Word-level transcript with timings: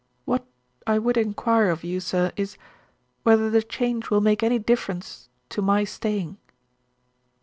What 0.25 0.47
I 0.87 0.97
would 0.97 1.15
inquire 1.15 1.69
of 1.69 1.83
you, 1.83 1.99
sir, 1.99 2.31
is, 2.35 2.57
whether 3.21 3.51
the 3.51 3.61
change 3.61 4.09
will 4.09 4.19
make 4.19 4.41
any 4.41 4.57
difference 4.57 5.29
to 5.49 5.61
my 5.61 5.83
staying?" 5.83 6.37